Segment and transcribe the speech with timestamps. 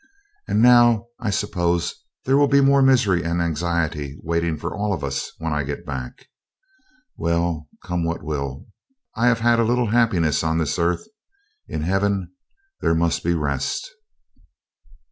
[0.47, 1.93] And now I suppose
[2.25, 5.85] there will be more misery and anxiety waiting for all of us when I get
[5.85, 6.25] back.
[7.17, 8.65] Well, come what will,
[9.15, 11.05] I have had a little happiness on this earth.
[11.67, 12.31] In heaven
[12.81, 13.91] there must be rest.'